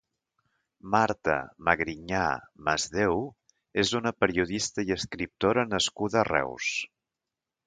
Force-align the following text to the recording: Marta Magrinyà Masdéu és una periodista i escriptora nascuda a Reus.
Marta 0.93 1.35
Magrinyà 1.67 2.21
Masdéu 2.69 3.21
és 3.85 3.93
una 4.03 4.15
periodista 4.25 4.87
i 4.89 4.97
escriptora 4.99 5.69
nascuda 5.77 6.23
a 6.25 6.29
Reus. 6.35 6.73